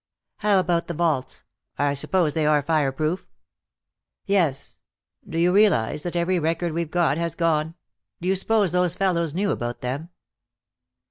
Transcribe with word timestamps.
"How 0.37 0.59
about 0.59 0.87
the 0.87 0.95
vaults? 0.95 1.43
I 1.77 1.93
suppose 1.93 2.33
they 2.33 2.47
are 2.47 2.63
fireproof?" 2.63 3.27
"Yes. 4.25 4.77
Do 5.29 5.37
you 5.37 5.51
realize 5.53 6.01
that 6.01 6.15
every 6.15 6.39
record 6.39 6.71
we've 6.73 6.89
got 6.89 7.19
has 7.19 7.35
gone? 7.35 7.75
D'you 8.19 8.35
suppose 8.35 8.71
those 8.71 8.95
fellows 8.95 9.35
knew 9.35 9.51
about 9.51 9.81
them?" 9.81 10.09